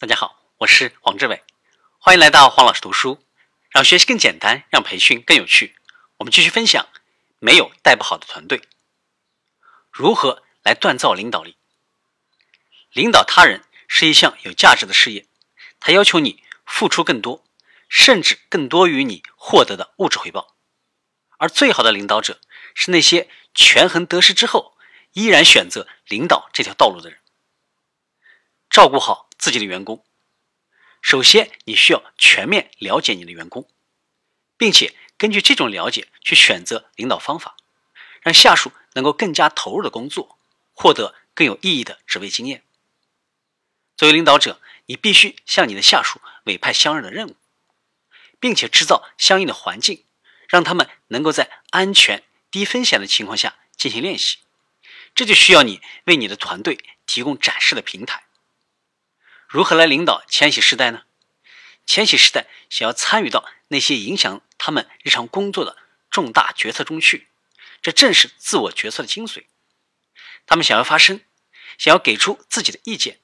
[0.00, 1.44] 大家好，我是黄志伟，
[1.98, 3.22] 欢迎来到黄老师读书，
[3.68, 5.76] 让学习更简单，让培训更有趣。
[6.16, 6.88] 我们继续分享，
[7.38, 8.62] 没有带不好的团队，
[9.90, 11.58] 如何来锻造领导力？
[12.92, 15.26] 领导他人是一项有价值的事业，
[15.78, 17.44] 它要求你付出更多，
[17.86, 20.56] 甚至更多于你获得的物质回报。
[21.36, 22.40] 而最好的领导者
[22.74, 24.78] 是那些权衡得失之后，
[25.12, 27.20] 依然选择领导这条道路的人。
[28.70, 29.28] 照顾好。
[29.40, 30.04] 自己的员工，
[31.00, 33.66] 首先你需要全面了解你的员工，
[34.58, 37.56] 并且根据这种了解去选择领导方法，
[38.20, 40.38] 让下属能够更加投入的工作，
[40.74, 42.62] 获得更有意义的职位经验。
[43.96, 47.36] 作为领导者，你必须向你的下属委派相应的任务，
[48.38, 50.04] 并且制造相应的环境，
[50.48, 54.36] 让他们能够在安全、低风险的情况下进行练习。
[55.14, 58.24] 这就需要你为你的团队提供展示的平台。
[59.50, 61.02] 如何来领导千禧世代呢？
[61.84, 65.76] 千禧世代想要参与到那些影响他们日常工作的
[66.08, 67.26] 重大决策中去，
[67.82, 69.46] 这正是自我决策的精髓。
[70.46, 71.22] 他们想要发声，
[71.78, 73.18] 想要给出自己的意见，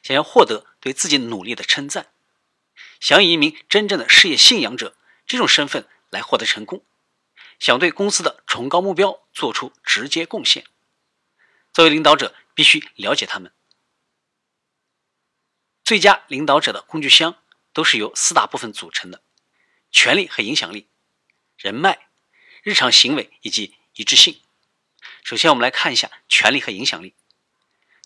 [0.00, 2.06] 想要获得对自己努力的称赞，
[3.00, 4.96] 想以一名真正的事业信仰者
[5.26, 6.84] 这种身份来获得成功，
[7.58, 10.64] 想对公司的崇高目标做出直接贡献。
[11.72, 13.50] 作为领导者，必须了解他们。
[15.84, 17.36] 最佳领导者的工具箱
[17.74, 19.22] 都是由四大部分组成的：
[19.90, 20.88] 权力和影响力、
[21.58, 22.08] 人脉、
[22.62, 24.40] 日常行为以及一致性。
[25.22, 27.14] 首先，我们来看一下权力和影响力。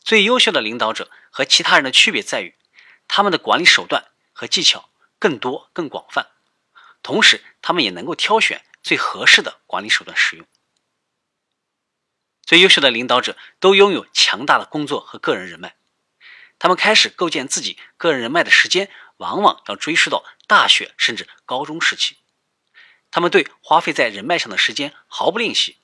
[0.03, 2.56] 最优秀的领导者和其他人的区别在于，
[3.06, 4.91] 他们的管理手段和技巧
[5.21, 6.33] 更多、更广泛，
[7.05, 10.45] 同时他们也能够挑选最合适的管理手段使用。
[12.43, 15.77] 最优秀的领导者都拥有强大的工作和个人人脉。
[16.59, 22.17] 他们开始构建自己个人人脉的时间，往往要追溯到大学甚至高中时期。
[23.11, 25.77] 他们对花费在人脉上的时间毫不吝惜，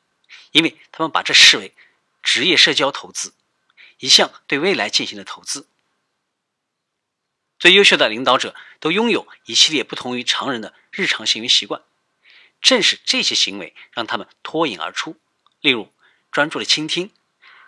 [0.53, 1.75] 因为他们把这视为
[2.23, 3.35] 职业社交投资，
[3.99, 5.67] 一项对未来进行的投资。
[7.59, 11.83] 最优秀的领导者都拥有一系列不同于常人的日常行为习惯，
[12.61, 15.19] 正是这些行为让他们脱颖而出。
[15.61, 15.91] 例如，
[16.31, 17.11] 专注的倾听。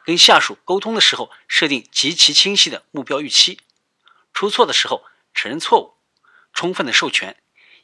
[0.06, 3.58] 跟下属沟通的时候，设定极其清晰的目标预期；
[4.32, 5.98] 出错的时候承认错误；
[6.52, 7.36] 充分的授权，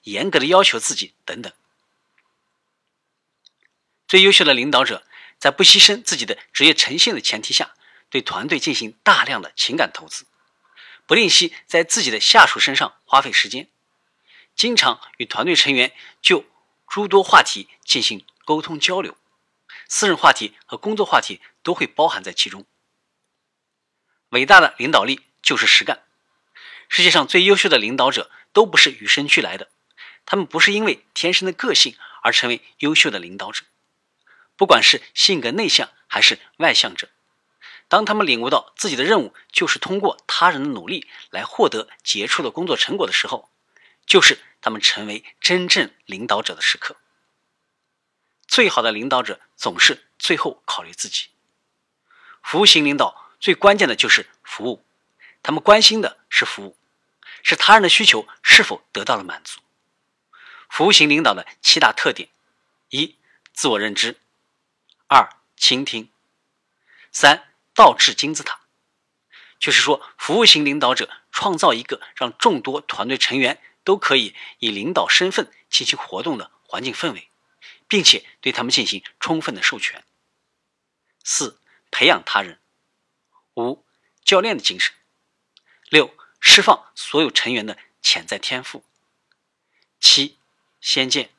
[0.05, 1.53] 严格的要求自己等等。
[4.07, 5.05] 最优秀的领导者，
[5.37, 7.75] 在不牺牲自己的职业诚信的前提下，
[8.09, 10.25] 对团队进行大量的情感投资，
[11.09, 13.69] 不吝惜在自己的下属身上花费时间，
[14.55, 16.45] 经常与团队成员就
[16.87, 19.17] 诸多话题进行沟通交流。
[19.95, 22.65] 私人话题和工作话题都会包含在其中。
[24.31, 26.03] 伟大的领导力就是实干。
[26.89, 29.69] 世界上最优秀的领导者都不是与生俱来的，
[30.25, 33.65] 他们不是因为天生的个性而成为优秀的领导者。
[34.57, 37.11] 不管是性格内向还是外向者，
[37.87, 43.51] 当他们领悟到自己的任务就是通过他人的努力来获得杰出的工作成果的时候，
[44.07, 46.97] 就是他们成为真正领导者的时刻。
[48.53, 51.29] 最好的领导者总是最后考虑自己。
[52.43, 54.85] 服务型领导最关键的就是服务，
[55.43, 56.77] 他们关心的是服务，
[57.43, 59.63] 是他人的需求是否得到了满足。
[60.69, 62.29] 服务型领导的七大特点：
[62.91, 63.17] 一、
[63.55, 64.17] 自我认知；
[65.07, 66.09] 二、倾听；
[67.11, 68.61] 三、倒置金字塔。
[69.59, 77.31] 就是说，服务型领导者创造一个让众多团队成员都可以以领导身份进行活动的环境氛围。
[77.93, 80.03] 并且对他们进行充分的授权。
[81.23, 81.61] 四、
[81.91, 82.59] 培养他人。
[83.57, 83.85] 五、
[84.25, 84.95] 教练的精神。
[85.91, 88.83] 六、释放所有成员的潜在天赋。
[90.01, 90.39] 七、
[90.81, 91.35] 先见。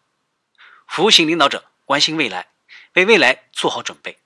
[0.88, 2.52] 服务型领导者关心未来，
[2.94, 4.20] 为未来做好准备。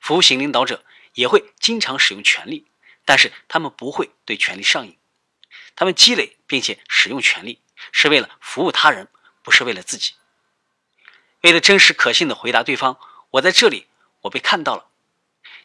[0.00, 0.84] 服务型领导者
[1.14, 2.66] 也会经常使用权力，
[3.04, 4.98] 但是他们不会对权力上瘾。
[5.76, 7.62] 他们积累并且使用权力，
[7.92, 9.06] 是为了服务他人，
[9.44, 10.14] 不是为了自己。
[11.42, 12.98] 为了真实可信的回答对方，
[13.30, 13.86] 我在这里，
[14.22, 14.88] 我被看到了。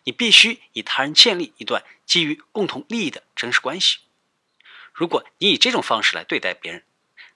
[0.03, 3.97] 你必须与他人建立一段基于共同利益的真实关系。
[4.93, 6.83] 如果你以这种方式来对待别人，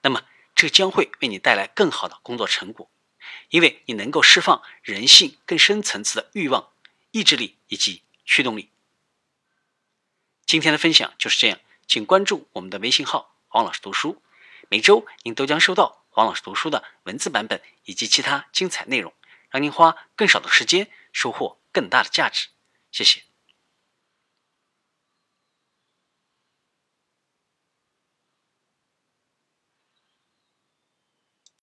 [0.02, 0.22] 那么
[0.54, 2.88] 这将会为你带来更好的工作成果，
[3.50, 6.70] 因为你能够释放人性更深层次的欲望、
[7.10, 8.70] 意志力以及驱动力。
[10.46, 14.22] 今天的分享就是这样，请关注我们的微信号“黄老师读书”，
[14.70, 15.99] 每周您都将收到。
[16.20, 19.14] 王老师读书的文字版本以及其他精彩内容，
[19.48, 22.48] 让您花更少的时间收获更大的价值。
[22.92, 23.29] 谢谢。